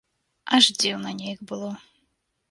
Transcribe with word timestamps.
Аж 0.55 0.69
дзіўна 0.81 1.11
нейк 1.19 1.43
было. 1.51 1.69